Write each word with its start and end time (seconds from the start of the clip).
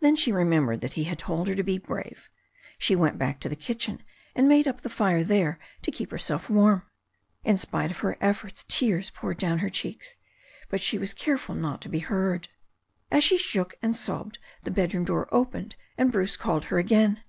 Then 0.00 0.14
she 0.14 0.30
remembered 0.30 0.82
that 0.82 0.92
he 0.92 1.04
had 1.04 1.18
told 1.18 1.48
her 1.48 1.54
to 1.54 1.62
be 1.62 1.78
brave. 1.78 2.28
She 2.76 2.94
went 2.94 3.16
back 3.16 3.40
to 3.40 3.48
the 3.48 3.56
kitchen, 3.56 4.02
and 4.36 4.46
made 4.46 4.68
up 4.68 4.82
the 4.82 4.90
fire 4.90 5.24
there 5.24 5.58
to 5.80 5.90
keep 5.90 6.10
herself 6.10 6.50
warm. 6.50 6.82
In 7.44 7.56
spite 7.56 7.90
of 7.90 8.00
her 8.00 8.18
efforts 8.20 8.66
tears 8.68 9.08
poured 9.08 9.38
down 9.38 9.60
her 9.60 9.70
cheeks, 9.70 10.16
l)ut 10.70 10.82
she 10.82 10.98
was 10.98 11.14
careful 11.14 11.54
not 11.54 11.80
to 11.80 11.88
be 11.88 12.00
heard. 12.00 12.48
As 13.10 13.24
she 13.24 13.38
shook 13.38 13.76
and 13.80 13.96
sobbed 13.96 14.38
the 14.64 14.70
bedroom 14.70 15.06
door 15.06 15.30
opened, 15.34 15.76
and 15.96 16.12
Bruce 16.12 16.36
called 16.36 16.66
her 16.66 16.76
again. 16.78 17.22